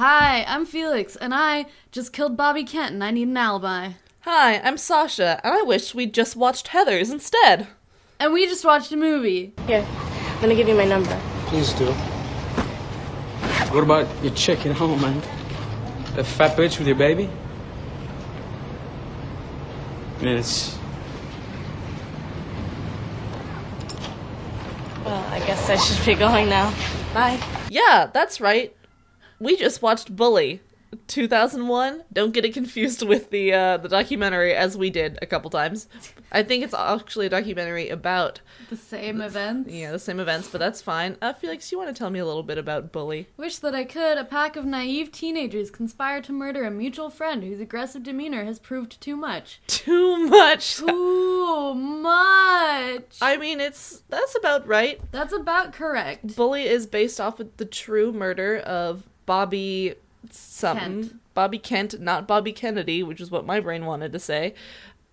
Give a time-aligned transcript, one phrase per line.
[0.00, 3.90] Hi, I'm Felix, and I just killed Bobby Kent, and I need an alibi.
[4.20, 7.68] Hi, I'm Sasha, and I wish we'd just watched Heathers instead.
[8.18, 9.52] And we just watched a movie.
[9.66, 11.20] Here, I'm gonna give you my number.
[11.48, 11.92] Please do.
[13.74, 15.20] What about your chick at home, man?
[16.14, 17.28] That fat bitch with your baby?
[20.18, 20.78] I mean, it's.
[25.04, 26.72] Well, I guess I should be going now.
[27.12, 27.38] Bye.
[27.68, 28.74] Yeah, that's right.
[29.40, 30.60] We just watched Bully,
[31.06, 32.04] 2001.
[32.12, 35.88] Don't get it confused with the uh, the documentary, as we did a couple times.
[36.32, 39.72] I think it's actually a documentary about The same events.
[39.72, 41.16] yeah the same events, but that's fine.
[41.20, 43.26] Uh, Felix, you want to tell me a little bit about Bully?
[43.36, 44.16] Wish that I could.
[44.18, 48.58] A pack of naive teenagers conspire to murder a mutual friend whose aggressive demeanor has
[48.60, 49.60] proved too much.
[49.66, 50.76] Too much.
[50.76, 53.16] Too much!
[53.22, 55.00] I mean, it's that's about right.
[55.10, 56.36] That's about correct.
[56.36, 59.94] Bully is based off of the true murder of Bobby
[60.30, 61.02] something.
[61.02, 61.34] Kent.
[61.34, 64.54] Bobby Kent, not Bobby Kennedy, which is what my brain wanted to say.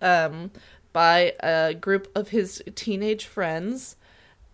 [0.00, 0.50] Um,
[0.92, 3.96] by a group of his teenage friends,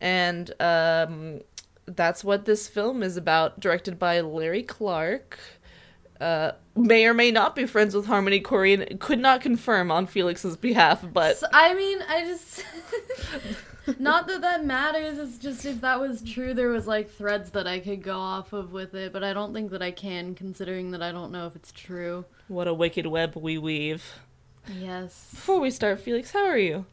[0.01, 1.41] and um,
[1.87, 3.61] that's what this film is about.
[3.61, 5.39] Directed by Larry Clark.
[6.21, 8.99] Uh, may or may not be friends with Harmony Korine.
[9.01, 12.65] Could not confirm on Felix's behalf, but So, I mean, I just.
[13.99, 17.67] Not that that matters, it's just if that was true, there was like threads that
[17.67, 20.91] I could go off of with it, but I don't think that I can, considering
[20.93, 22.25] that I don't know if it's true.
[22.49, 24.19] what a wicked web we weave.
[24.79, 25.29] Yes.
[25.31, 26.87] Before we start, Felix, how are you?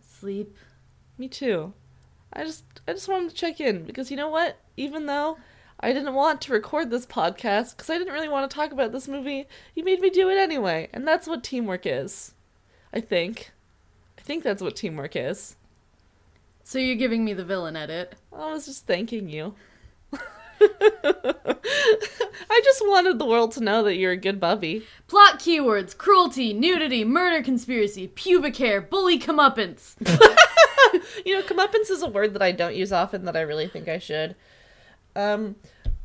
[0.00, 0.56] Sleep.
[1.16, 1.72] Me too.
[2.32, 4.58] I just I just wanted to check in because you know what?
[4.76, 5.38] Even though
[5.80, 8.92] I didn't want to record this podcast because I didn't really want to talk about
[8.92, 12.34] this movie, you made me do it anyway, and that's what teamwork is.
[12.92, 13.52] I think.
[14.18, 15.56] I think that's what teamwork is.
[16.68, 18.14] So you're giving me the villain edit.
[18.30, 19.54] I was just thanking you.
[20.12, 20.20] I
[22.62, 24.84] just wanted the world to know that you're a good bubby.
[25.06, 29.94] Plot keywords cruelty, nudity, murder conspiracy, pubic hair, bully comeuppance.
[31.24, 33.88] You know, comeuppance is a word that I don't use often that I really think
[33.88, 34.36] I should.
[35.16, 35.56] Um,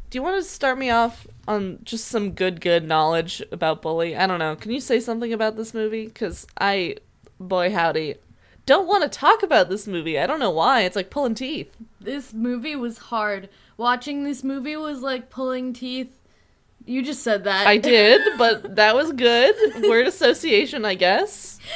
[0.10, 4.16] do you want to start me off on just some good, good knowledge about Bully?
[4.16, 4.56] I don't know.
[4.56, 6.06] Can you say something about this movie?
[6.06, 6.98] Because I,
[7.40, 8.16] boy howdy,
[8.66, 10.18] don't want to talk about this movie.
[10.20, 10.82] I don't know why.
[10.82, 11.76] It's like pulling teeth.
[12.00, 13.50] This movie was hard.
[13.78, 16.18] Watching this movie was like pulling teeth.
[16.86, 17.66] You just said that.
[17.68, 19.56] I did, but that was good.
[19.90, 21.60] Word association, I guess.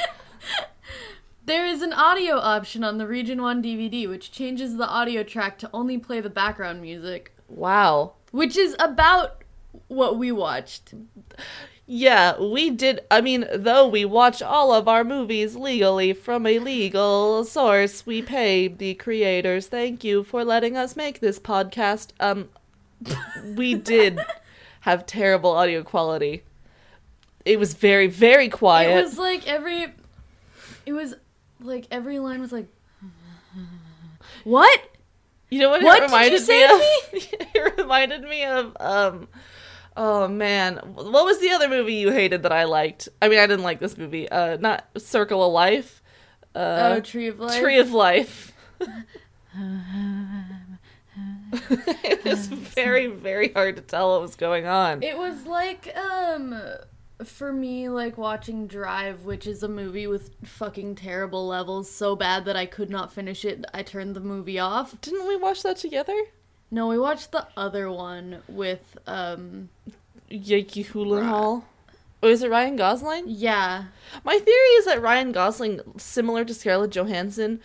[1.44, 5.56] There is an audio option on the Region 1 DVD which changes the audio track
[5.60, 8.12] to only play the background music, Wow.
[8.32, 9.42] which is about
[9.86, 10.92] what we watched.
[11.90, 13.00] Yeah, we did.
[13.10, 18.20] I mean, though we watch all of our movies legally from a legal source, we
[18.20, 19.68] pay the creators.
[19.68, 22.10] Thank you for letting us make this podcast.
[22.20, 22.50] Um,
[23.56, 24.20] we did
[24.80, 26.42] have terrible audio quality.
[27.46, 28.90] It was very, very quiet.
[28.90, 29.86] It was like every
[30.84, 31.14] it was
[31.58, 32.66] like every line was like
[34.44, 34.78] What?
[35.48, 35.82] you know what?
[35.82, 37.48] What it did you reminded say me of?
[37.54, 39.28] it reminded me of um.
[40.00, 43.08] Oh man, what was the other movie you hated that I liked?
[43.20, 44.28] I mean, I didn't like this movie.
[44.28, 46.04] Uh, not Circle of Life.
[46.54, 47.60] Uh, oh, Tree of Life.
[47.60, 48.52] Tree of Life.
[51.52, 55.02] it was very, very hard to tell what was going on.
[55.02, 56.54] It was like um
[57.24, 62.44] for me like watching Drive, which is a movie with fucking terrible levels so bad
[62.44, 63.64] that I could not finish it.
[63.74, 65.00] I turned the movie off.
[65.00, 66.14] Didn't we watch that together?
[66.70, 69.68] No, we watched the other one with um
[70.30, 71.64] Yaki Hall.
[72.22, 73.24] Oh, is it Ryan Gosling?
[73.28, 73.84] yeah.
[74.24, 77.60] My theory is that Ryan Gosling, similar to Scarlett Johansson,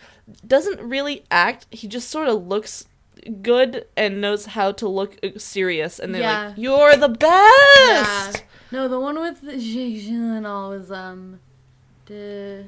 [0.46, 1.66] doesn't really act.
[1.72, 2.86] He just sort of looks
[3.42, 5.98] good and knows how to look uh, serious.
[5.98, 6.46] And they're Yeah.
[6.48, 8.02] like, "You're the best." Yeah.
[8.02, 11.40] best." No, the one with Jake Gyllenhaal was um
[12.06, 12.66] de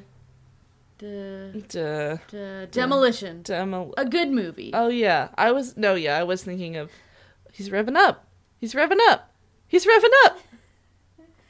[0.97, 2.17] de Duh.
[2.29, 3.41] de Demolition.
[3.43, 4.71] Demo- A good movie.
[4.73, 6.89] Oh yeah, I was no, yeah, I was thinking of
[7.51, 8.25] he's revving up.
[8.59, 9.31] He's revving up.
[9.67, 10.39] He's revving up.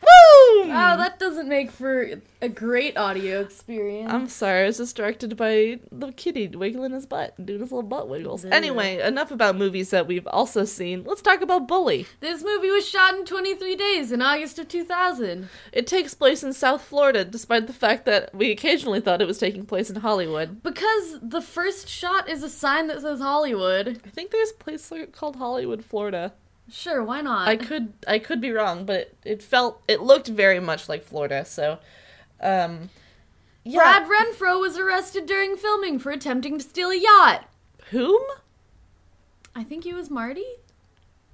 [0.08, 0.70] Boom!
[0.70, 4.12] Wow, that doesn't make for a great audio experience.
[4.12, 7.72] I'm sorry, it was just directed by the kitty wiggling his butt and doing his
[7.72, 8.46] little butt wiggles.
[8.46, 11.04] Anyway, enough about movies that we've also seen.
[11.04, 12.06] Let's talk about Bully.
[12.20, 15.50] this movie was shot in 23 days in August of 2000.
[15.72, 19.40] It takes place in South Florida, despite the fact that we occasionally thought it was
[19.40, 20.62] taking place in Hollywood.
[20.64, 24.02] Because the first shot is a sign that says Hollywood.
[24.06, 26.34] I think there's a place called Hollywood, Florida.
[26.70, 27.48] Sure, why not?
[27.48, 31.04] I could I could be wrong, but it, it felt it looked very much like
[31.04, 31.46] Florida.
[31.46, 31.80] So,
[32.42, 32.90] um,
[33.64, 34.06] yeah.
[34.06, 37.50] Brad Renfro was arrested during filming for attempting to steal a yacht.
[37.92, 38.22] Whom?
[39.56, 40.46] I think he was Marty.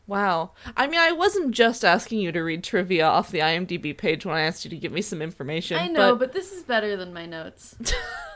[0.05, 0.51] Wow.
[0.75, 4.35] I mean, I wasn't just asking you to read trivia off the IMDb page when
[4.35, 5.77] I asked you to give me some information.
[5.77, 7.75] I know, but this is better than my notes.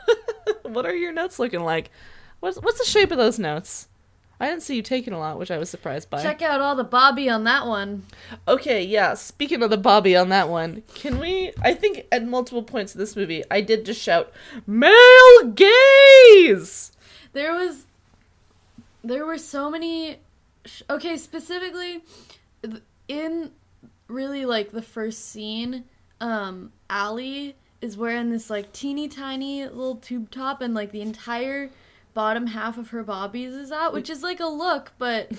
[0.62, 1.90] what are your notes looking like?
[2.40, 3.88] What's what's the shape of those notes?
[4.40, 6.22] I didn't see you taking a lot, which I was surprised by.
[6.22, 8.04] Check out all the Bobby on that one.
[8.46, 9.14] Okay, yeah.
[9.14, 11.52] Speaking of the Bobby on that one, can we?
[11.60, 14.32] I think at multiple points in this movie, I did just shout
[14.64, 16.92] male gaze.
[17.32, 17.86] There was,
[19.02, 20.18] there were so many.
[20.64, 22.02] sh- Okay, specifically,
[23.08, 23.50] in
[24.08, 25.84] really like the first scene,
[26.20, 31.70] um, Allie is wearing this like teeny tiny little tube top, and like the entire
[32.14, 35.30] bottom half of her bobbies is out, which is like a look, but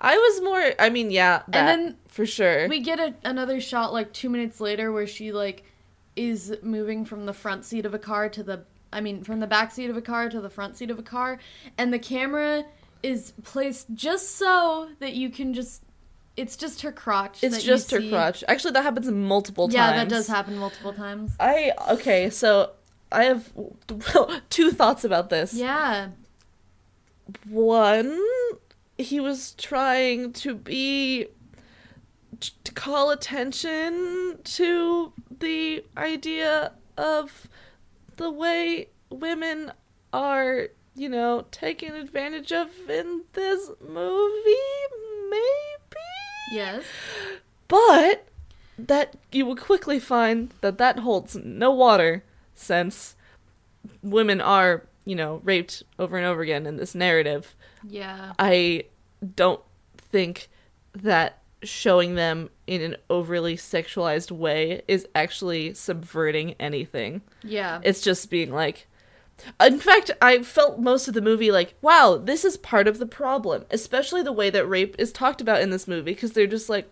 [0.00, 0.72] I was more.
[0.78, 2.68] I mean, yeah, that then for sure.
[2.68, 5.64] we get a, another shot like two minutes later where she like
[6.16, 9.46] is moving from the front seat of a car to the i mean from the
[9.46, 11.38] back seat of a car to the front seat of a car
[11.76, 12.64] and the camera
[13.04, 15.84] is placed just so that you can just
[16.36, 18.10] it's just her crotch it's that you just her see.
[18.10, 18.42] crotch.
[18.48, 19.74] Actually, that happens multiple times.
[19.74, 22.72] yeah that does happen multiple times I okay, so
[23.10, 23.52] I have
[24.50, 25.54] two thoughts about this.
[25.54, 26.08] yeah
[27.48, 28.18] One,
[28.96, 31.26] he was trying to be
[32.64, 37.48] to call attention to the idea of
[38.16, 39.72] the way women
[40.12, 44.54] are, you know, taken advantage of in this movie,
[45.30, 46.04] maybe.
[46.52, 46.84] yes
[47.66, 48.26] But
[48.78, 52.22] that you will quickly find that that holds no water
[52.58, 53.16] since
[54.02, 57.54] women are, you know, raped over and over again in this narrative.
[57.88, 58.84] yeah I
[59.34, 59.60] don't
[59.96, 60.48] think
[60.92, 67.22] that showing them in an overly sexualized way is actually subverting anything.
[67.42, 68.86] yeah It's just being like
[69.60, 73.06] in fact, I felt most of the movie like, wow, this is part of the
[73.06, 76.68] problem, especially the way that rape is talked about in this movie because they're just
[76.68, 76.90] like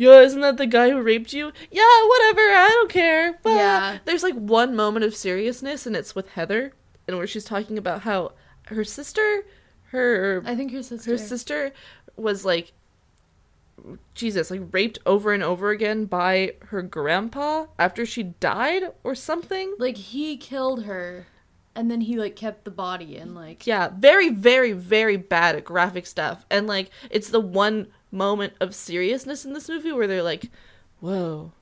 [0.00, 1.52] yeah, isn't that the guy who raped you?
[1.70, 3.38] Yeah, whatever, I don't care.
[3.42, 3.98] But Yeah.
[4.06, 6.72] There's like one moment of seriousness and it's with Heather
[7.06, 8.32] and where she's talking about how
[8.68, 9.44] her sister,
[9.88, 11.72] her i think her sister her sister
[12.16, 12.72] was like
[14.14, 19.74] Jesus, like raped over and over again by her grandpa after she died or something.
[19.78, 21.26] like he killed her
[21.74, 25.64] and then he like kept the body and like Yeah, very, very, very bad at
[25.64, 26.44] graphic stuff.
[26.50, 30.50] And like it's the one moment of seriousness in this movie where they're like,
[31.00, 31.52] Whoa.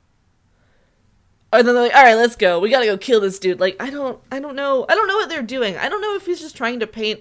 [1.53, 2.61] And then they're like, All right, let's go.
[2.61, 3.61] We gotta go kill this dude.
[3.61, 4.87] Like, I don't I don't know.
[4.89, 5.77] I don't know what they're doing.
[5.77, 7.21] I don't know if he's just trying to paint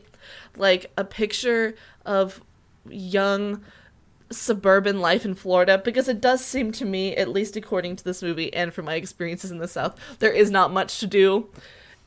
[0.55, 1.75] like a picture
[2.05, 2.41] of
[2.89, 3.63] young
[4.29, 8.21] suburban life in Florida because it does seem to me, at least according to this
[8.21, 11.49] movie and from my experiences in the South, there is not much to do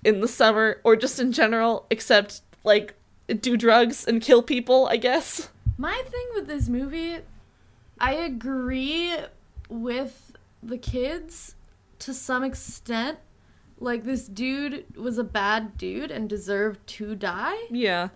[0.04, 2.94] in the summer or just in general except like
[3.40, 5.48] do drugs and kill people, I guess.
[5.80, 7.20] My thing with this movie,
[7.98, 9.14] I agree
[9.70, 11.54] with the kids
[12.00, 13.18] to some extent.
[13.78, 17.56] Like, this dude was a bad dude and deserved to die.
[17.70, 18.10] Yeah.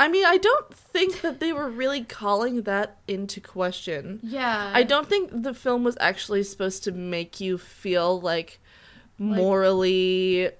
[0.00, 4.20] I mean, I don't think that they were really calling that into question.
[4.22, 4.70] Yeah.
[4.72, 8.60] I don't think the film was actually supposed to make you feel like
[9.18, 10.52] morally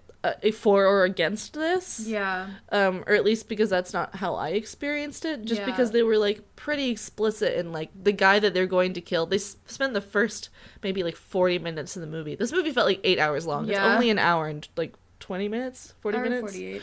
[0.44, 2.00] uh, for or against this.
[2.00, 2.48] Yeah.
[2.72, 5.66] um or at least because that's not how i experienced it just Yeah.
[5.66, 9.26] because they were like pretty explicit in like the guy that they're going to kill
[9.26, 10.48] they s- spend the first
[10.82, 13.84] maybe like 40 minutes in the movie this movie felt like eight hours long Yeah.
[13.86, 16.82] it's only an hour and like 20 minutes 40 Hour minutes 48.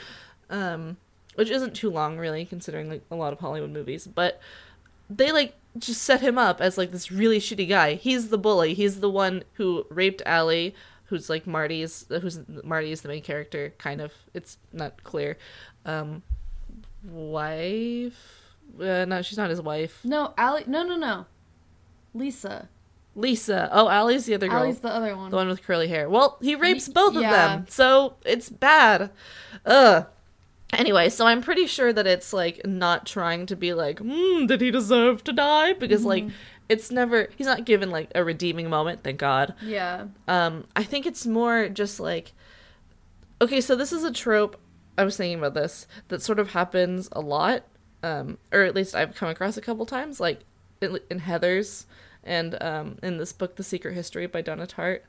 [0.50, 0.98] um
[1.36, 4.40] which isn't too long really considering like a lot of hollywood movies but
[5.10, 8.74] they like just set him up as like this really shitty guy he's the bully
[8.74, 13.74] he's the one who raped Allie who's like marty's who's marty is the main character
[13.78, 15.38] kind of it's not clear
[15.86, 16.24] um
[17.04, 18.40] wife
[18.80, 21.26] uh, no she's not his wife No, Ali No, no, no.
[22.14, 22.70] Lisa.
[23.16, 25.30] lisa oh Allie's the other girl Allie's the other one.
[25.30, 26.10] the one with curly hair.
[26.10, 29.12] Well, he rapes both of them, so it's bad.
[29.66, 30.08] Ugh.
[30.74, 34.62] Anyway, so I'm pretty sure that it's like not trying to be like, hmm, did
[34.62, 35.74] he deserve to die?
[35.74, 36.36] Because like Mm-hmm.
[36.70, 39.54] It's never he's not given like a redeeming moment, thank God.
[39.62, 40.08] Yeah.
[40.28, 42.34] Um, I think it's more just like
[43.42, 44.60] okay, so this is a trope.
[44.98, 47.64] I was thinking about this that sort of happens a lot,
[48.02, 50.42] um, or at least I've come across a couple times, like
[50.82, 51.86] in, in Heathers
[52.24, 55.02] and um, in this book, The Secret History by Donna Tartt,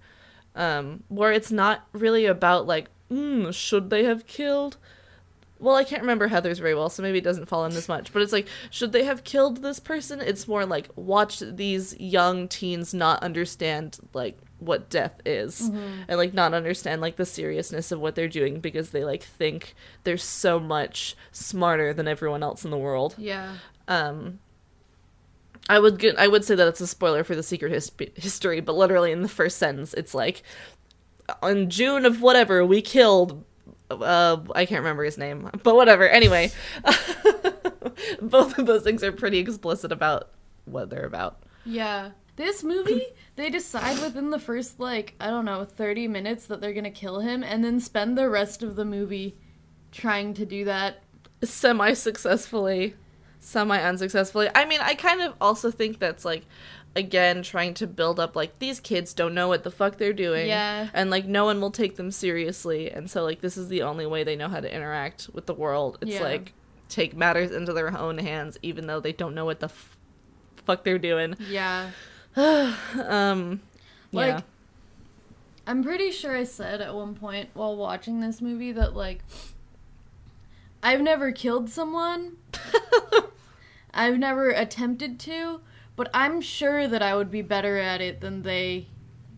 [0.56, 4.76] um, where it's not really about like, mm, should they have killed?
[5.60, 8.12] Well, I can't remember Heathers very well, so maybe it doesn't fall in this much.
[8.12, 10.20] But it's like, should they have killed this person?
[10.20, 16.34] It's more like watch these young teens not understand like what death is, and like
[16.34, 20.58] not understand like the seriousness of what they're doing because they like think they're so
[20.58, 23.14] much smarter than everyone else in the world.
[23.16, 23.54] Yeah.
[23.88, 24.40] Um,
[25.68, 28.60] I would get, I would say that it's a spoiler for the secret his- history,
[28.60, 30.42] but literally in the first sentence, it's like,
[31.42, 33.44] in June of whatever, we killed.
[33.90, 36.08] Uh, I can't remember his name, but whatever.
[36.08, 36.50] Anyway,
[38.22, 40.30] both of those things are pretty explicit about
[40.64, 41.42] what they're about.
[41.64, 42.10] Yeah.
[42.36, 46.72] This movie, they decide within the first, like, I don't know, 30 minutes that they're
[46.72, 49.36] gonna kill him, and then spend the rest of the movie
[49.92, 51.02] trying to do that.
[51.42, 52.96] Semi successfully,
[53.38, 54.48] semi unsuccessfully.
[54.54, 56.44] I mean, I kind of also think that's like,
[56.96, 60.46] again, trying to build up like these kids don't know what the fuck they're doing.
[60.48, 60.88] Yeah.
[60.94, 62.90] And like no one will take them seriously.
[62.90, 65.54] And so like this is the only way they know how to interact with the
[65.54, 65.98] world.
[66.00, 66.22] It's Yeah.
[66.22, 66.52] like
[66.88, 69.96] take matters into their own hands even though they don't know what the f-
[70.64, 71.34] fuck they're doing.
[71.50, 71.90] Yeah.
[72.36, 73.60] Um
[74.12, 74.40] Like, yeah.
[75.66, 79.20] I'm pretty sure I said at one point while watching this movie that, like,
[80.82, 82.36] I've never killed someone.
[83.94, 85.60] I've never attempted to,
[85.96, 88.86] but I'm sure that I would be better at it than they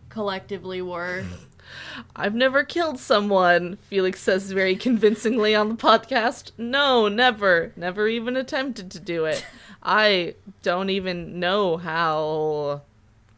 [0.09, 1.23] collectively were.
[2.15, 6.51] I've never killed someone, Felix says very convincingly on the podcast.
[6.57, 7.73] No, never.
[7.75, 9.45] Never even attempted to do it.
[9.83, 12.81] I don't even know how.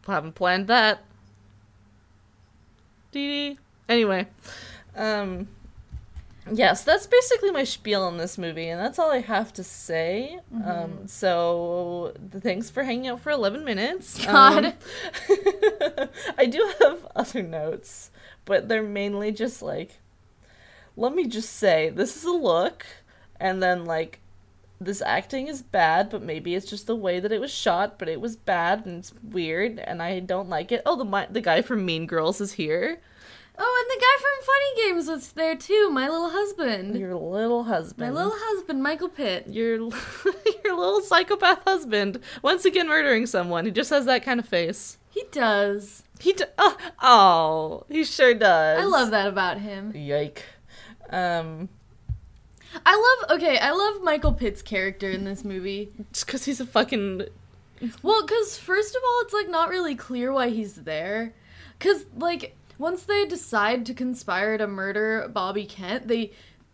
[0.07, 1.03] Haven't planned that.
[3.11, 3.59] Dee dee.
[3.87, 4.27] Anyway.
[4.95, 5.47] Um.
[6.51, 10.39] Yes, that's basically my spiel on this movie, and that's all I have to say.
[10.65, 14.23] Um, so, thanks for hanging out for 11 minutes.
[14.25, 14.65] God.
[14.65, 14.73] Um,
[16.37, 18.11] I do have other notes,
[18.45, 19.99] but they're mainly just like,
[20.95, 22.85] let me just say, this is a look,
[23.39, 24.19] and then, like,
[24.81, 28.07] this acting is bad, but maybe it's just the way that it was shot, but
[28.07, 30.81] it was bad and it's weird, and I don't like it.
[30.85, 33.01] Oh, the the guy from Mean Girls is here.
[33.61, 35.89] Oh, and the guy from Funny Games was there too.
[35.91, 36.97] My little husband.
[36.97, 38.07] Your little husband.
[38.07, 39.47] My little husband, Michael Pitt.
[39.49, 39.75] your
[40.63, 43.65] your little psychopath husband once again murdering someone.
[43.65, 44.97] He just has that kind of face.
[45.09, 46.03] He does.
[46.19, 48.81] He d- oh, oh, he sure does.
[48.81, 49.91] I love that about him.
[49.95, 50.43] Yike.
[51.09, 51.67] Um,
[52.85, 52.95] I
[53.27, 53.37] love.
[53.37, 55.89] Okay, I love Michael Pitt's character in this movie.
[56.13, 57.23] just because he's a fucking
[58.03, 61.33] Well, because first of all, it's like not really clear why he's there.
[61.77, 66.31] Because like once they decide to conspire to murder Bobby Kent, they,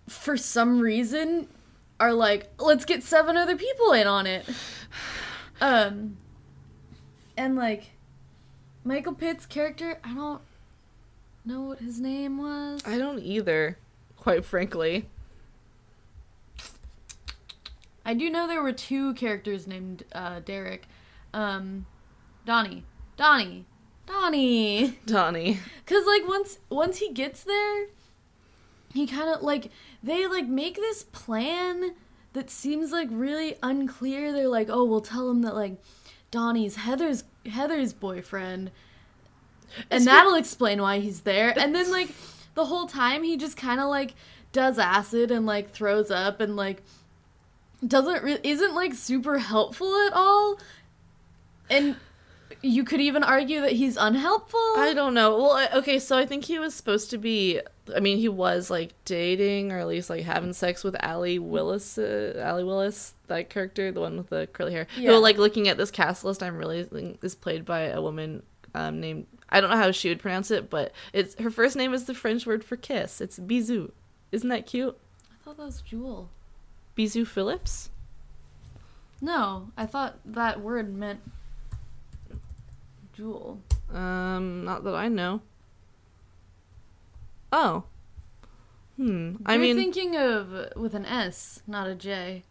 [0.08, 1.50] for some reason,
[2.00, 4.46] are like, let's get seven other people in on it.
[5.60, 6.18] Um,
[7.36, 7.92] and like
[8.84, 10.42] Michael Pitt's character, I don't
[11.44, 12.82] know what his name was.
[12.86, 13.78] I don't either,
[14.16, 15.08] quite frankly.
[18.06, 20.88] I do know there were two characters named uh, Derek.
[21.34, 21.88] Um,
[22.46, 22.84] Donnie.
[23.18, 23.66] Donnie.
[24.06, 25.00] Donnie.
[25.06, 25.60] Donnie.
[25.86, 27.88] Cause like once once he gets there,
[28.94, 29.72] he kind of like
[30.02, 31.96] they like make this plan
[32.34, 34.32] that seems like really unclear.
[34.32, 35.82] They're like, oh, we'll tell him that like
[36.32, 38.72] Donnie's Heather's Heather's boyfriend,
[39.90, 41.58] and that'll explain why he's there.
[41.58, 42.10] And then like
[42.56, 44.14] the whole time he just kind of like
[44.52, 46.82] does acid and like throws up and like
[47.86, 50.60] doesn't re- isn't like super helpful at all.
[51.70, 51.96] And
[52.66, 54.60] you could even argue that he's unhelpful.
[54.78, 55.38] I don't know.
[55.38, 57.62] Well, I- okay, so I think he was supposed to be.
[57.96, 61.98] I mean, he was like dating or at least like having sex with Allie Willis.
[61.98, 64.88] Uh, Allie Willis, that character, the one with the curly hair.
[64.98, 65.12] Yeah.
[65.12, 68.42] Like, looking at this cast list, I'm realizing is played by a woman
[68.74, 69.28] um, named.
[69.50, 72.16] I don't know how she would pronounce it, but it's her first name is the
[72.16, 73.22] French word for kiss.
[73.22, 73.92] It's Bisou.
[74.32, 74.98] Isn't that cute?
[75.32, 76.30] I thought that was Jewel.
[76.98, 77.92] Bisou Phillips.
[79.22, 81.20] No, I thought that word meant
[83.16, 83.60] jewel.
[83.94, 85.42] Um, not that I know.
[87.52, 87.84] Oh.
[88.98, 89.36] Hmm.
[89.46, 92.44] I You're mean, thinking of with an S, not a J.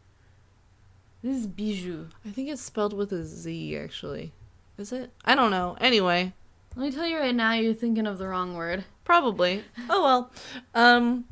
[1.23, 2.07] This is bijou.
[2.25, 4.33] I think it's spelled with a Z, actually.
[4.77, 5.11] Is it?
[5.25, 5.77] I don't know.
[5.81, 6.33] Anyway,
[6.77, 8.85] Let me tell you right now, you're thinking of the wrong word.
[9.05, 9.65] probably.
[9.89, 10.31] Oh well.
[10.75, 11.25] Um,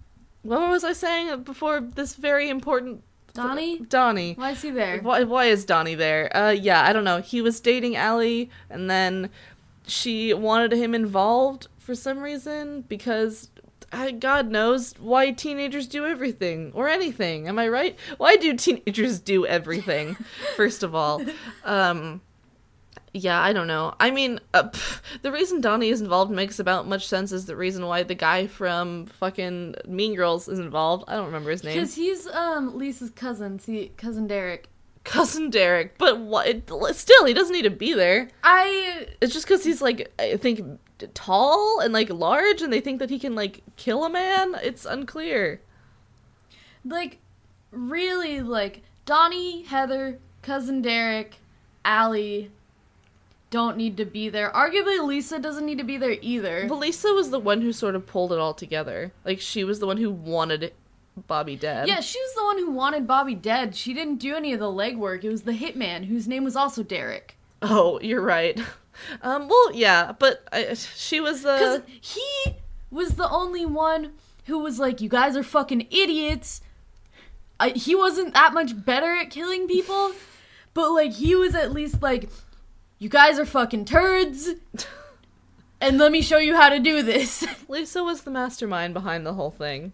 [0.43, 3.03] what was I saying before this very important
[3.35, 3.79] Donnie?
[3.79, 4.35] Donnie?
[4.35, 5.01] Why is he there?
[5.01, 6.35] Why, why is Donnie there?
[6.37, 7.21] Uh, yeah, I don't know.
[7.21, 9.31] He was dating Allie, and then
[9.87, 13.49] she wanted him involved for some reason because
[14.19, 17.49] God knows why teenagers do everything or anything.
[17.49, 17.99] Am I right?
[18.17, 20.17] Why do teenagers do everything?
[20.57, 21.23] first of all,
[21.65, 22.23] um,
[23.15, 23.95] yeah, I don't know.
[24.01, 27.57] I mean, uh, pff, the reason Donnie is involved makes about much sense as the
[27.57, 31.05] reason why the guy from fucking Mean Girls is involved.
[31.09, 31.75] I don't remember his name.
[31.75, 34.69] Because he's um Lisa's cousin, see cousin Derek.
[35.05, 36.63] cousin Derek, but what?
[36.95, 38.29] Still, he doesn't need to be there.
[38.43, 40.81] I It's just because he's like, I think,
[41.13, 44.57] tall and like large, and they think that he can like kill a man.
[44.63, 45.61] It's unclear.
[46.83, 47.19] like
[47.71, 51.37] really like Donnie, Heather, cousin Derek,
[51.85, 52.51] Allie
[53.53, 54.51] don't need to be there.
[54.51, 56.67] Arguably, Lisa doesn't need to be there either.
[56.69, 59.13] But Lisa was the one who sort of pulled it all together.
[59.25, 60.73] Like she was the one who wanted
[61.29, 61.87] Bobby dead.
[61.87, 63.77] Yeah, she was the one who wanted Bobby dead.
[63.77, 65.23] She didn't do any of the legwork.
[65.23, 67.37] It was the hitman, whose name was also Derek.
[67.61, 68.61] Oh, you're right.
[69.23, 69.49] Um.
[69.49, 72.59] Well, yeah, but I, she was Because he
[72.91, 74.13] was the only one
[74.45, 76.61] who was like, you guys are fucking idiots.
[77.59, 80.13] I, he wasn't that much better at killing people,
[80.75, 82.29] but like, he was at least like,
[83.03, 84.51] you guys are fucking turds.
[85.81, 87.45] And let me show you how to do this.
[87.69, 89.93] Lisa was the mastermind behind the whole thing.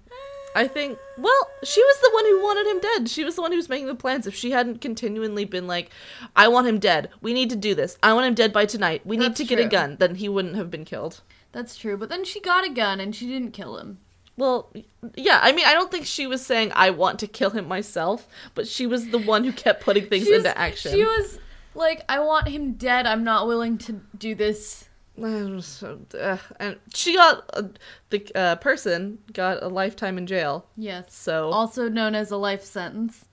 [0.55, 0.99] I think.
[1.17, 3.09] Well, she was the one who wanted him dead.
[3.09, 4.27] She was the one who was making the plans.
[4.27, 5.88] If she hadn't continually been like,
[6.37, 7.09] "I want him dead.
[7.23, 7.97] We need to do this.
[8.03, 9.07] I want him dead by tonight.
[9.07, 11.23] We need That's to get a gun," then he wouldn't have been killed.
[11.53, 13.99] That's true, but then she got a gun and she didn't kill him.
[14.37, 14.71] Well,
[15.15, 15.41] yeah.
[15.43, 18.69] I mean, I don't think she was saying, "I want to kill him myself," but
[18.69, 20.93] she was the one who kept putting things was- into action.
[20.93, 21.38] She was
[21.79, 23.07] like, I want him dead.
[23.07, 24.89] I'm not willing to do this.
[25.17, 27.63] So, uh, and she got uh,
[28.11, 30.67] the uh, person got a lifetime in jail.
[30.77, 31.13] Yes.
[31.13, 33.25] So Also known as a life sentence.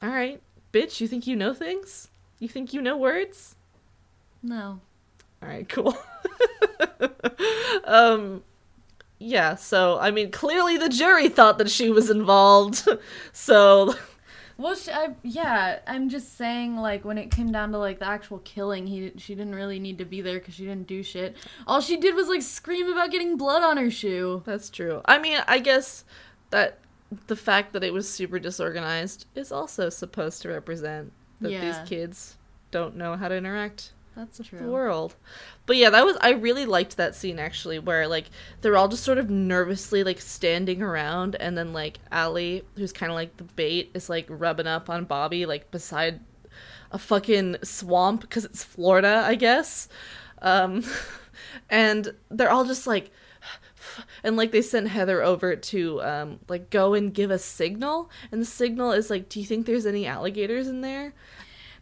[0.00, 0.40] All right,
[0.72, 2.08] bitch, you think you know things?
[2.38, 3.56] You think you know words?
[4.42, 4.80] No.
[5.42, 5.98] All right, cool.
[7.84, 8.42] um
[9.18, 12.86] yeah, so I mean, clearly the jury thought that she was involved.
[13.32, 13.94] so
[14.58, 18.08] Well, she, I, yeah, I'm just saying, like, when it came down to, like, the
[18.08, 21.36] actual killing, he she didn't really need to be there because she didn't do shit.
[21.66, 24.42] All she did was, like, scream about getting blood on her shoe.
[24.44, 25.00] that's true.
[25.04, 26.04] I mean, I guess
[26.50, 26.80] that
[27.28, 31.60] the fact that it was super disorganized is also supposed to represent that Yeah.
[31.64, 32.36] these kids
[32.72, 34.68] don't know how to interact That's the true.
[34.68, 35.14] world.
[35.64, 39.04] But yeah, that was I really liked that scene actually where like they're all just
[39.04, 43.44] sort of nervously like standing around and then like Allie, who's kind of like the
[43.44, 46.18] bait, is like rubbing up on Bobby like beside
[46.90, 49.88] a fucking swamp because it's Florida, I guess.
[50.42, 50.82] Um
[51.70, 53.12] and they're all just like
[54.24, 58.42] and like they sent Heather over to um like go and give a signal and
[58.42, 61.14] the signal is like do you think there's any alligators in there?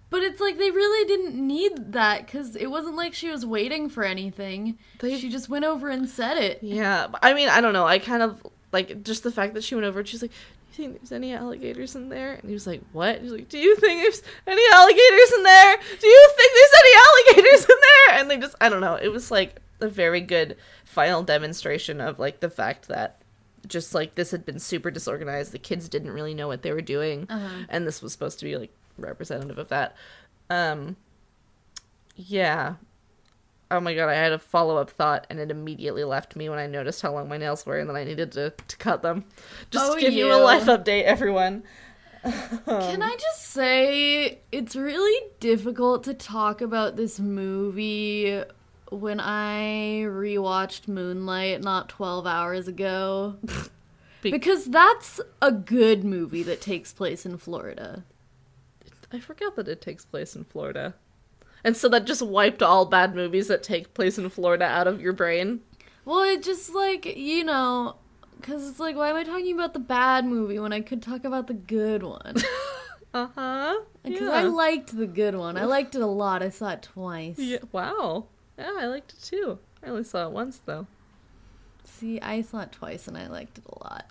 [0.08, 3.88] But it's like they really didn't need that because it wasn't like she was waiting
[3.88, 4.78] for anything.
[5.00, 6.60] They- She just went over and said it.
[6.62, 7.86] Yeah, I mean, I don't know.
[7.86, 10.30] I kind of like just the fact that she went over and she's like,
[10.76, 13.48] "Do you think there's any alligators in there?" And he was like, "What?" He's like,
[13.48, 15.76] "Do you think there's any alligators in there?
[16.00, 18.94] Do you think there's any alligators in there?" And they just, I don't know.
[18.94, 23.20] It was like a very good final demonstration of like the fact that
[23.66, 25.50] just like this had been super disorganized.
[25.52, 27.64] The kids didn't really know what they were doing, Uh-huh.
[27.68, 29.94] and this was supposed to be like representative of that.
[30.50, 30.96] Um,
[32.14, 32.74] yeah.
[33.70, 36.59] Oh my god, I had a follow up thought and it immediately left me when
[36.59, 39.24] I noticed how long my nails were and then I needed to, to cut them.
[39.70, 41.64] Just Oh, give you a life update, everyone.
[42.22, 48.42] Can I just say it's really difficult to talk about this movie
[48.90, 53.37] when I rewatched Moonlight not 12 hours ago?
[54.22, 58.04] Be- because that's a good movie that takes place in Florida.
[59.12, 60.94] I forgot that it takes place in Florida.
[61.64, 65.00] And so that just wiped all bad movies that take place in Florida out of
[65.00, 65.60] your brain.
[66.04, 67.96] Well, it just like, you know,
[68.40, 71.24] because it's like, why am I talking about the bad movie when I could talk
[71.24, 72.36] about the good one?
[73.14, 73.80] Uh huh.
[74.04, 75.56] Because I liked the good one.
[75.56, 76.42] I liked it a lot.
[76.42, 77.38] I saw it twice.
[77.38, 77.60] yeah.
[77.72, 78.26] Wow.
[78.58, 79.58] Yeah, I liked it too.
[79.82, 80.86] I only saw it once though.
[81.84, 84.10] See, I saw it twice and I liked it a lot.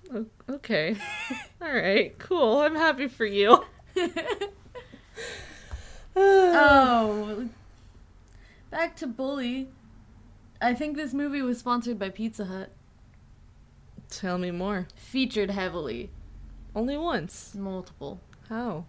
[0.49, 0.95] Okay.
[1.62, 2.17] all right.
[2.17, 2.62] Cool.
[2.62, 3.63] I'm happy for you.
[6.15, 7.49] Oh,
[8.71, 9.67] back to Bully.
[10.62, 12.71] I think this movie was sponsored by Pizza Hut.
[14.10, 14.88] Tell me more.
[14.95, 16.10] Featured heavily,
[16.75, 17.54] Only once.
[17.56, 18.21] multiple.
[18.49, 18.86] How?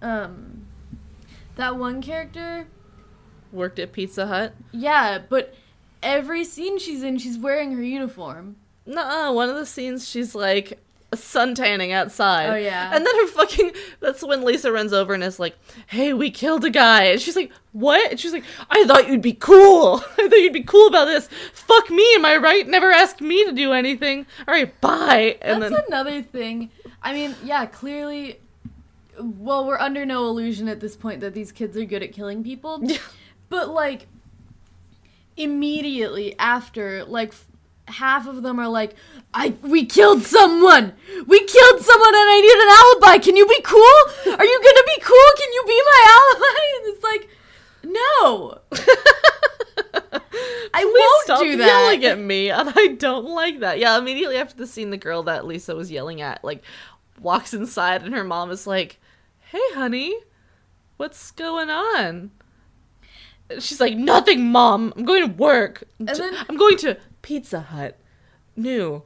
[0.00, 0.66] Um,
[1.56, 2.66] that one character,
[3.50, 4.54] Worked at Pizza Hut?
[4.70, 5.54] yeah, but
[6.02, 8.56] every scene she's in, she's wearing her uniform.
[8.86, 9.32] Nuh-uh.
[9.32, 10.81] One of the scenes, she's like
[11.16, 12.50] sun tanning outside.
[12.50, 12.90] Oh, yeah.
[12.94, 13.72] And then her fucking.
[14.00, 15.56] That's when Lisa runs over and is like,
[15.88, 19.22] "Hey, we killed a guy." And she's like, "What?" And she's like, "I thought you'd
[19.22, 20.02] be cool.
[20.18, 21.28] I thought you'd be cool about this.
[21.52, 22.66] Fuck me, am I right?
[22.66, 24.26] Never asked me to do anything.
[24.46, 26.70] All right, bye." And That's then another thing.
[27.02, 28.38] I mean, yeah, clearly.
[29.20, 32.42] Well, we're under no illusion at this point that these kids are good at killing
[32.42, 32.80] people.
[32.82, 32.98] Yeah.
[33.50, 34.06] But, like,
[35.36, 37.34] immediately after, like,
[37.92, 38.94] half of them are like,
[39.34, 40.92] I we killed someone!
[41.26, 43.24] We killed someone and I need an alibi!
[43.24, 44.34] Can you be cool?
[44.38, 45.30] Are you gonna be cool?
[45.38, 46.58] Can you be my alibi?
[46.76, 47.28] And it's like,
[47.84, 48.58] no!
[50.74, 51.66] I won't stop do that.
[51.66, 53.78] yelling at me, and I don't like that.
[53.78, 56.62] Yeah, immediately after the scene, the girl that Lisa was yelling at, like,
[57.20, 58.98] walks inside, and her mom is like,
[59.50, 60.14] "Hey, honey,
[60.96, 62.30] what's going on?"
[63.58, 64.94] She's like, "Nothing, mom.
[64.96, 65.84] I'm going to work.
[65.98, 67.96] And then- I'm going to Pizza Hut.
[68.56, 69.02] New.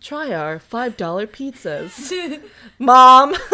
[0.00, 2.12] Try our five dollar pizzas,
[2.78, 3.34] mom."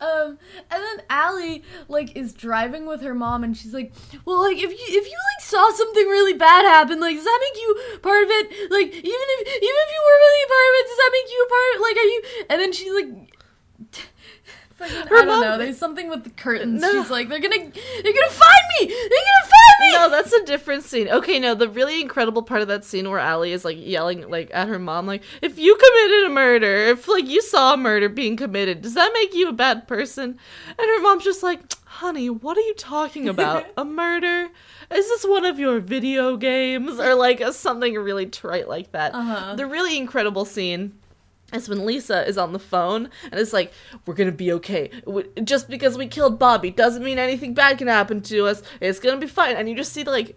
[0.00, 3.92] Um, and then Allie like is driving with her mom, and she's like,
[4.24, 7.38] "Well, like if you if you like saw something really bad happen, like does that
[7.40, 8.70] make you part of it?
[8.72, 11.46] Like even if even if you were really part of it, does that make you
[11.46, 11.82] a part?
[11.82, 13.28] Like are you?" And then she's like.
[14.88, 15.58] Fucking- Her I don't mom- know.
[15.58, 16.80] There's something with the curtains.
[16.80, 16.90] No.
[16.92, 18.86] She's like, they're gonna, they're gonna find me.
[18.86, 19.92] They're gonna find me.
[19.92, 21.08] no, that's a different scene.
[21.08, 24.50] Okay, no, the really incredible part of that scene where Allie is like yelling like
[24.52, 28.08] at her mom, like, if you committed a murder, if like you saw a murder
[28.08, 30.38] being committed, does that make you a bad person?
[30.66, 33.66] And her mom's just like, honey, what are you talking about?
[33.76, 34.48] a murder?
[34.90, 36.98] Is this one of your video games?
[37.00, 39.14] Or like a, something really trite like that.
[39.14, 39.54] Uh-huh.
[39.56, 40.92] The really incredible scene
[41.52, 43.72] is when Lisa is on the phone and it's like,
[44.06, 44.90] we're gonna be okay.
[45.44, 48.62] Just because we killed Bobby doesn't mean anything bad can happen to us.
[48.80, 49.56] It's gonna be fine.
[49.56, 50.36] And you just see like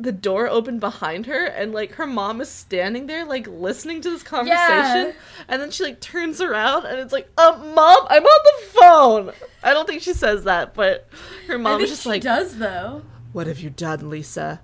[0.00, 4.08] the door open behind her and like her mom is standing there like listening to
[4.10, 5.12] this conversation Yeah.
[5.48, 9.32] and then she like turns around and it's like um mom i'm on the phone
[9.64, 11.08] i don't think she says that but
[11.48, 13.02] her mom is just she like does though.
[13.32, 14.60] what have you done, Lisa?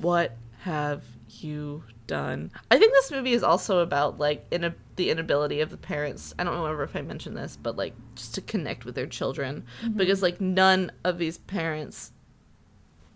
[0.00, 2.50] What have you done?
[2.68, 4.64] I think this movie is also about like in
[5.02, 6.32] the inability of the parents.
[6.38, 9.64] I don't remember if I mentioned this, but like just to connect with their children
[9.96, 12.12] because like none of these parents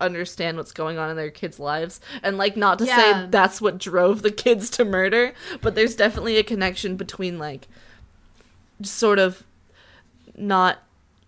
[0.01, 2.96] understand what's going on in their kids' lives and like not to Yeah.
[3.22, 7.68] say that's what drove the kids to murder, but there's definitely a connection between like
[8.83, 9.44] sort of
[10.37, 10.79] not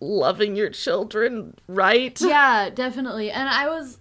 [0.00, 3.30] loving your children right yeah, definitely.
[3.30, 3.98] And I was,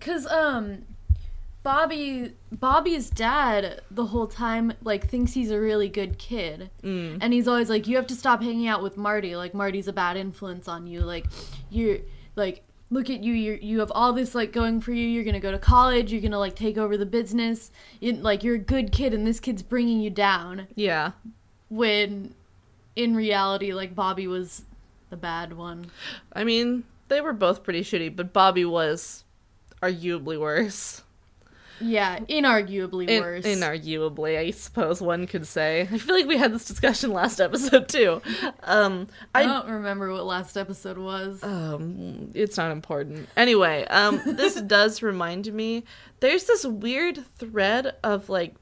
[0.00, 0.84] cause um,
[1.62, 7.18] Bobby Bobby's dad the whole time like thinks he's a really good kid, Mm.
[7.20, 9.36] and he's always like, you have to stop hanging out with Marty.
[9.36, 11.00] Like Marty's a bad influence on you.
[11.00, 11.26] Like
[11.70, 11.98] you're
[12.36, 12.62] like.
[12.90, 13.34] Look at you!
[13.34, 15.06] You you have all this like going for you.
[15.06, 16.10] You're gonna go to college.
[16.10, 17.70] You're gonna like take over the business.
[18.00, 20.68] You, like you're a good kid, and this kid's bringing you down.
[20.74, 21.10] yeah
[21.68, 22.32] When,
[22.96, 24.62] in reality, like Bobby was
[25.10, 25.90] the bad one.
[26.32, 29.22] I mean, they were both pretty shitty, but Bobby was
[29.82, 31.02] arguably worse.
[31.80, 33.44] Yeah, inarguably In- worse.
[33.44, 35.82] inarguably, I suppose one could say.
[35.82, 38.20] I feel like we had this discussion last episode too.
[38.62, 41.42] Um, I I don't remember what last episode was.
[41.42, 43.28] um, it's not important.
[43.36, 45.84] Anyway, um, this does remind me.
[46.20, 48.54] There's this weird thread of like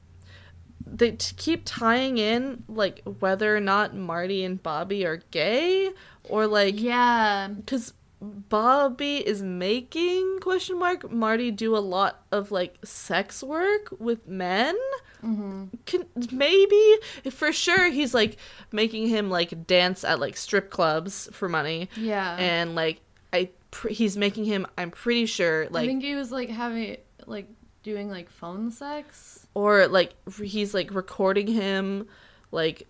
[0.85, 5.89] they t- keep tying in like whether or not Marty and Bobby are gay
[6.23, 12.77] or like yeah, because Bobby is making question mark Marty do a lot of like
[12.83, 14.75] sex work with men.
[15.23, 15.65] Mm-hmm.
[15.85, 16.97] Can maybe
[17.29, 18.37] for sure he's like
[18.71, 22.35] making him like dance at like strip clubs for money, yeah.
[22.37, 23.01] and like
[23.31, 24.65] I pr- he's making him.
[24.77, 27.47] I'm pretty sure like I think he was like having like
[27.83, 29.47] doing like phone sex.
[29.53, 32.07] or like he's like recording him
[32.51, 32.87] like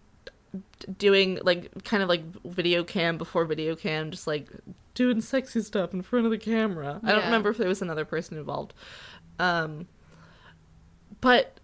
[0.98, 4.48] doing like kind of like video cam before video cam just like
[4.93, 7.00] doing sexy stuff in front of the camera.
[7.04, 8.74] I don't remember if there was another person involved.
[9.39, 9.88] Um
[11.22, 11.60] but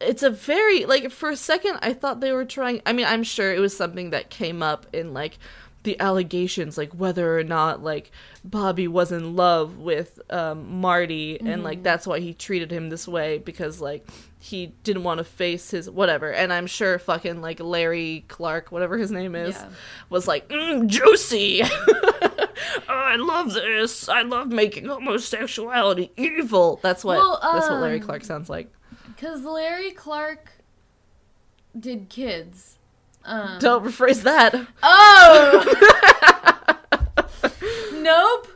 [0.00, 3.22] it's a very like for a second i thought they were trying i mean i'm
[3.22, 5.38] sure it was something that came up in like
[5.84, 8.10] the allegations like whether or not like
[8.44, 13.06] bobby was in love with um, marty and like that's why he treated him this
[13.06, 14.06] way because like
[14.44, 18.98] he didn't want to face his whatever and i'm sure fucking like larry clark whatever
[18.98, 19.68] his name is Yeah.
[20.10, 22.48] was like mm, juicy oh,
[22.88, 28.04] i love this i love making homosexuality evil that's what Well, that's what larry um,
[28.06, 28.70] clark sounds like
[29.16, 30.50] Cause Larry Clark
[31.78, 32.78] did kids.
[33.24, 35.64] Um, don't rephrase that Oh.
[37.94, 38.48] nope.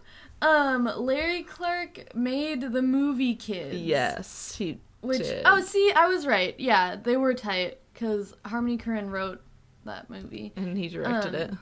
[0.43, 3.77] Um, Larry Clark made the movie Kids.
[3.77, 6.59] yes he Which oh, see, I was right.
[6.59, 9.41] Yeah, they were tight because Harmony Korine wrote
[9.85, 10.53] that movie.
[10.57, 11.55] and he directed um, it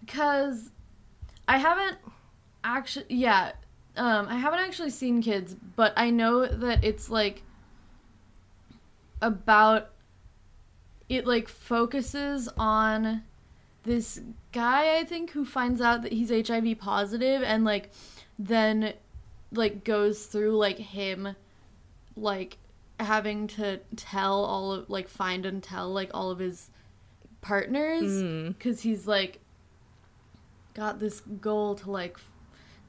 [0.00, 0.70] Because
[1.46, 1.98] I haven't
[2.64, 3.52] actually, yeah,
[3.96, 7.42] um, I haven't actually seen Kids, but I know that it's like
[9.22, 9.90] about
[11.08, 13.22] it like focuses on
[13.84, 14.20] this
[14.52, 17.90] guy I think who finds out that he's HIV positive and like
[18.38, 18.94] then
[19.52, 21.36] like goes through like him
[22.16, 22.58] like
[22.98, 26.70] having to tell all of like find and tell like all of his
[27.42, 28.58] partners Mm.
[28.58, 29.40] cuz he's like
[30.74, 32.16] got this goal to like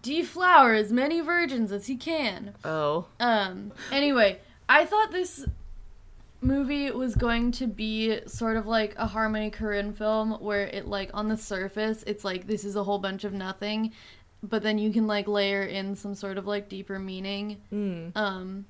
[0.02, 3.72] deflower as many virgins as he can oh um.
[3.92, 5.46] Anyway, I thought this
[6.40, 11.10] movie was going to be sort of like a Harmony Korine film where it like
[11.14, 13.92] on the surface it's like this is a whole bunch of nothing,
[14.44, 17.58] but then you can like layer in some sort of like deeper meaning.
[17.74, 18.16] Mm.
[18.16, 18.66] Um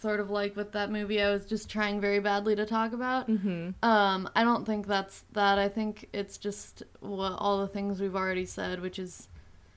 [0.00, 3.26] sort of like with that movie I was just trying very badly to talk about.
[3.26, 5.58] hmm Um I don't think that's that.
[5.58, 9.28] I think it's just what all the things we've already said, which is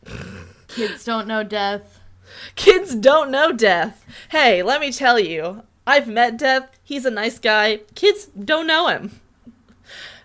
[0.67, 1.99] kids don't know death.
[2.55, 4.05] Kids don't know death.
[4.29, 6.79] Hey, let me tell you, I've met Death.
[6.83, 7.81] He's a nice guy.
[7.95, 9.19] Kids don't know him.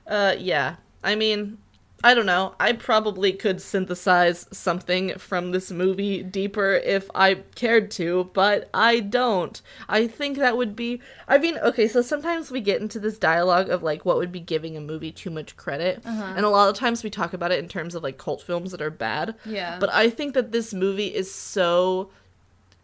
[0.06, 0.76] Uh, yeah.
[1.02, 1.58] I mean,
[2.04, 2.54] I don't know.
[2.60, 9.00] I probably could synthesize something from this movie deeper if I cared to, but I
[9.00, 9.60] don't.
[9.88, 11.00] I think that would be.
[11.26, 14.40] I mean, okay, so sometimes we get into this dialogue of like what would be
[14.40, 16.02] giving a movie too much credit.
[16.04, 18.72] And a lot of times we talk about it in terms of like cult films
[18.72, 19.34] that are bad.
[19.44, 19.78] Yeah.
[19.78, 22.10] But I think that this movie is so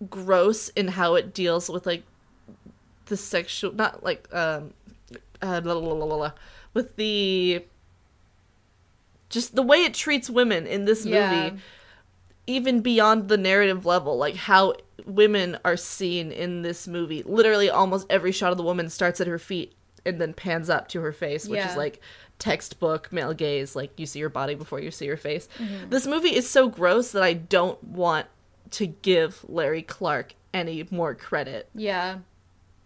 [0.08, 2.02] gross in how it deals with like
[3.06, 4.72] the sexual not like um
[5.42, 6.32] uh, blah, blah, blah, blah, blah,
[6.72, 7.64] with the
[9.32, 11.50] just the way it treats women in this Yeah.
[11.50, 11.62] movie
[12.46, 14.74] even beyond the narrative level like how
[15.06, 19.26] women are seen in this movie literally almost every shot of the woman starts at
[19.26, 21.70] her feet and then pans up to her face which Yeah.
[21.70, 22.00] is like
[22.40, 25.90] textbook male gaze like you see your body before you see your face Mm-hmm.
[25.90, 28.26] this movie is so gross that i don't want
[28.72, 32.16] to give larry clark any more credit yeah.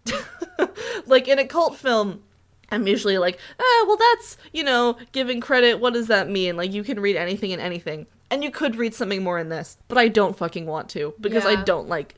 [1.07, 2.23] like in a cult film
[2.71, 5.79] i'm usually like ah well that's you know giving credit.
[5.79, 6.57] What does that mean?
[6.57, 8.07] Like you can read anything in anything.
[8.29, 11.45] And you could read something more in this but i don't fucking want to because
[11.45, 12.15] i don't like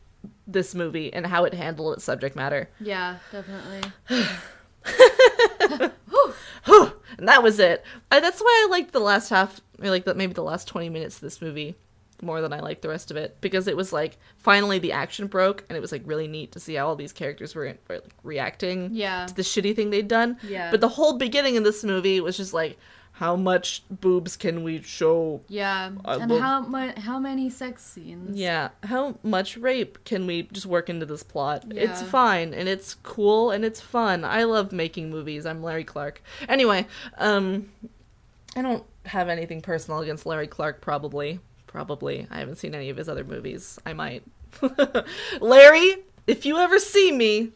[0.48, 2.70] this movie and how it handled its subject matter.
[2.80, 3.82] Yeah, definitely.
[7.18, 7.84] and that was it.
[8.12, 10.90] I, that's why i liked the last half or like the, maybe the last 20
[10.90, 11.76] minutes of this movie
[12.22, 15.28] more than i liked the rest of it because it was like finally the action
[15.28, 17.96] broke and it was like really neat to see how all these characters were, were
[17.96, 19.26] like, reacting Yeah.
[19.26, 20.38] to the shitty thing they'd done.
[20.48, 20.72] Yeah.
[20.72, 22.78] but the whole beginning of this movie was just like
[23.14, 25.42] how much boobs can we show?
[25.50, 25.92] Yeah.
[26.06, 28.38] And how mu- how many sex scenes?
[28.40, 28.70] yeah.
[28.84, 31.66] How much rape can we just work into this plot?
[31.70, 34.24] It's fine and it's cool and it's fun.
[34.24, 35.46] I love making movies.
[35.46, 36.22] I'm larry clark.
[36.48, 37.70] Anyway um
[38.56, 42.98] i don't have anything personal against larry clark probably probably i haven't seen any of
[42.98, 44.24] his other movies i might
[45.40, 47.52] larry if you ever see me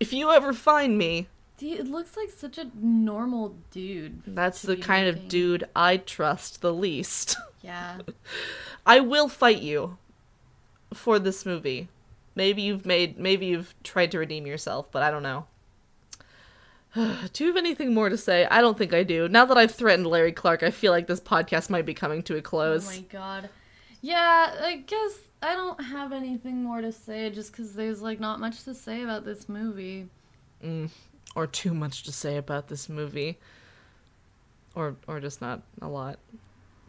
[0.00, 1.28] if you ever find me
[1.58, 4.22] Dude, it looks like such a normal dude.
[4.26, 8.00] that's the kind of dude i trust the least Yeah.
[8.84, 9.96] I will fight you
[10.92, 11.88] for this movie.
[12.34, 15.46] Maybe you've made maybe you've tried to redeem yourself, but I don't know.
[17.32, 18.46] do you have anything more to say?
[18.50, 19.28] I don't think I do.
[19.28, 22.36] Now that I've threatened Larry Clark, I feel like this podcast might be coming to
[22.36, 22.86] a close.
[22.88, 23.50] Oh my god.
[24.00, 28.38] Yeah, I guess I don't have anything more to say just because there's like not
[28.38, 30.08] much to say about this movie.
[30.62, 30.90] Mm,
[31.34, 33.38] or too much to say about this movie.
[34.76, 36.18] Or or just not a lot.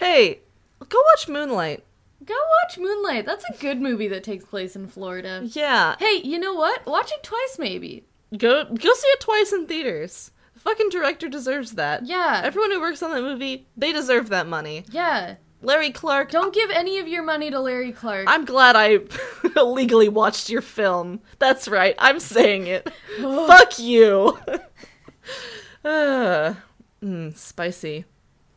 [0.00, 0.40] hey,
[0.88, 1.84] go watch Moonlight.
[2.24, 3.26] Go watch Moonlight.
[3.26, 5.42] That's a good movie that takes place in Florida.
[5.44, 5.94] Yeah.
[6.00, 6.84] Hey, you know what?
[6.86, 8.04] Watch it twice maybe.
[8.36, 10.30] Go go see it twice in theaters.
[10.54, 12.04] The fucking director deserves that.
[12.06, 12.42] Yeah.
[12.44, 14.84] Everyone who works on that movie, they deserve that money.
[14.90, 15.36] Yeah.
[15.60, 18.26] Larry Clark, Don't give any of your money to Larry Clark.
[18.28, 19.00] I'm glad I
[19.56, 21.20] illegally watched your film.
[21.40, 22.88] That's right, I'm saying it.
[23.18, 24.38] Fuck you.
[25.84, 26.54] uh,
[27.02, 28.04] mm, spicy.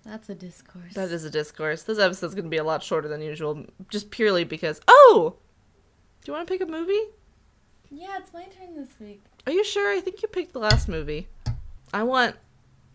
[0.06, 0.94] That's a discourse.
[0.94, 1.84] That is a discourse.
[1.84, 4.80] This episode's gonna be a lot shorter than usual, just purely because.
[4.88, 5.36] Oh!
[6.24, 7.00] Do you want to pick a movie?
[7.90, 9.22] Yeah, it's my turn this week.
[9.46, 9.92] Are you sure?
[9.92, 11.28] I think you picked the last movie.
[11.94, 12.36] I want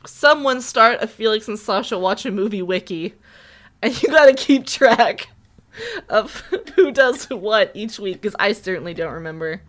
[0.06, 3.14] someone start a Felix and Sasha watch a movie wiki,
[3.82, 5.28] and you gotta keep track
[6.08, 6.40] of
[6.76, 9.60] who does what each week because I certainly don't remember.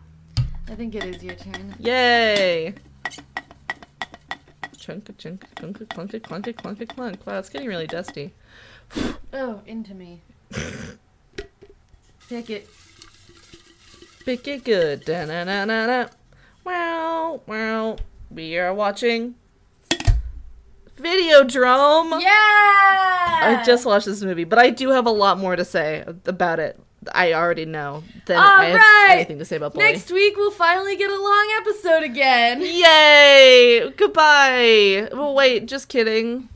[0.70, 1.76] I think it is your turn.
[1.80, 2.76] Yay!
[4.78, 7.28] Chunk, chunk, clunk, clunk, clunk, clunk, clunk.
[7.28, 8.34] Wow, it's getting really dusty.
[9.34, 10.22] Oh, into me.
[12.30, 12.70] Pick it.
[14.26, 15.04] Pick it good.
[15.06, 16.08] Da-na-na-na-na.
[16.68, 17.96] Wow, wow.
[18.30, 19.36] We are watching
[20.98, 22.20] Videodrome.
[22.20, 22.28] Yeah!
[22.30, 26.60] I just watched this movie, but I do have a lot more to say about
[26.60, 26.78] it.
[27.14, 29.16] I already know that All I have right.
[29.16, 29.86] anything to say about Bully.
[29.86, 32.60] Next week we'll finally get a long episode again.
[32.62, 33.90] Yay!
[33.96, 35.08] Goodbye.
[35.14, 36.50] Well, wait, just kidding.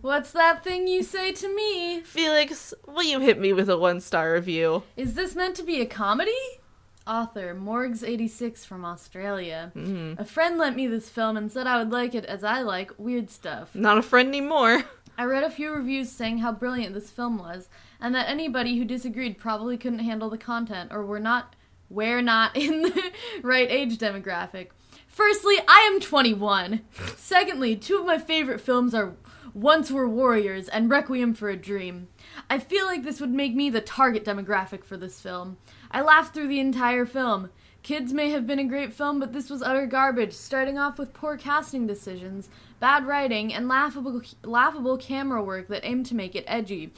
[0.00, 2.02] What's that thing you say to me?
[2.02, 4.84] Felix, will you hit me with a one star review?
[4.96, 6.59] Is this meant to be a comedy?
[7.06, 9.72] Author Morgs86 from Australia.
[9.74, 10.18] Mm.
[10.18, 12.92] A friend lent me this film and said I would like it as I like
[12.98, 13.74] weird stuff.
[13.74, 14.84] Not a friend anymore.
[15.18, 17.68] I read a few reviews saying how brilliant this film was,
[18.00, 21.54] and that anybody who disagreed probably couldn't handle the content or were not
[21.90, 24.68] we're not in the right age demographic.
[25.08, 26.80] Firstly, I am 21.
[27.16, 29.16] Secondly, two of my favorite films are
[29.52, 32.08] Once Were Warriors and Requiem for a Dream.
[32.48, 35.58] I feel like this would make me the target demographic for this film.
[35.90, 37.50] I laughed through the entire film.
[37.82, 41.14] Kids may have been a great film, but this was utter garbage, starting off with
[41.14, 46.44] poor casting decisions, bad writing, and laughable, laughable camera work that aimed to make it
[46.46, 46.92] edgy.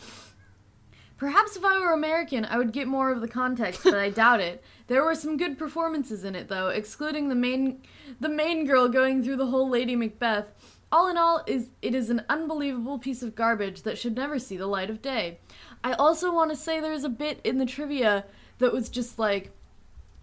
[1.16, 4.40] Perhaps if I were American, I would get more of the context, but I doubt
[4.40, 4.61] it.
[4.88, 7.81] There were some good performances in it, though, excluding the main,
[8.18, 10.50] the main girl going through the whole Lady Macbeth.
[10.90, 14.57] All in all, is it is an unbelievable piece of garbage that should never see
[14.57, 15.38] the light of day.
[15.85, 18.24] I also want to say there's a bit in the trivia
[18.62, 19.51] that was just like,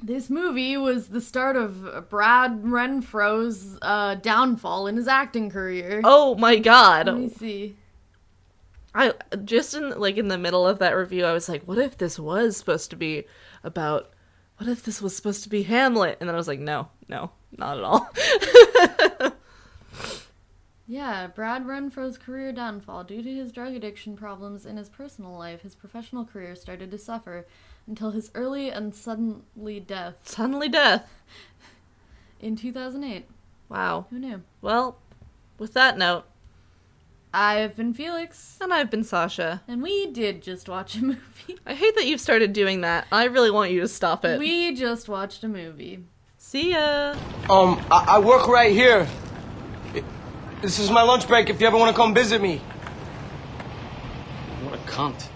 [0.02, 6.02] this movie was the start of Brad Renfro's uh, downfall in his acting career.
[6.04, 7.08] Oh my god.
[7.08, 7.76] Let me see.
[8.96, 11.98] I just in like in the middle of that review, I was like, "What if
[11.98, 13.26] this was supposed to be
[13.64, 14.10] about?
[14.58, 17.32] What if this was supposed to be Hamlet?" And then I was like, "No, no,
[17.56, 18.10] not at all."
[20.92, 23.04] Yeah, Brad Renfro's career downfall.
[23.04, 26.98] Due to his drug addiction problems in his personal life, his professional career started to
[26.98, 27.46] suffer
[27.90, 31.12] until his early and suddenly death Suddenly death.
[32.40, 33.26] in 2008.
[33.68, 34.06] Wow.
[34.12, 34.44] Who knew?
[34.62, 34.98] Well,
[35.58, 36.24] with that note,
[37.34, 39.62] I've been Felix, and I've been Sasha.
[39.68, 41.58] and we did just watch a movie.
[41.66, 43.08] I hate that you've started doing that.
[43.12, 44.40] I really want you to stop it.
[44.40, 46.06] We just watched a movie.
[46.38, 47.16] See ya.
[47.50, 49.08] Um, I, I work right here.
[49.94, 50.04] I-
[50.62, 52.58] This is my lunch break if you ever want to come visit me.
[54.64, 55.28] What a cunt.